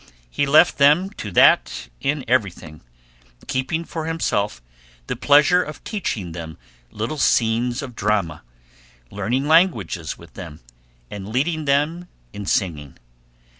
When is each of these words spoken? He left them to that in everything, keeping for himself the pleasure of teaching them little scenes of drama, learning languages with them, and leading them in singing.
He 0.31 0.47
left 0.47 0.79
them 0.79 1.11
to 1.11 1.29
that 1.33 1.89
in 1.99 2.25
everything, 2.27 2.81
keeping 3.45 3.85
for 3.85 4.07
himself 4.07 4.59
the 5.05 5.15
pleasure 5.15 5.61
of 5.61 5.83
teaching 5.83 6.31
them 6.31 6.57
little 6.89 7.19
scenes 7.19 7.83
of 7.83 7.95
drama, 7.95 8.41
learning 9.11 9.47
languages 9.47 10.17
with 10.17 10.33
them, 10.33 10.61
and 11.11 11.29
leading 11.29 11.65
them 11.65 12.07
in 12.33 12.47
singing. 12.47 12.97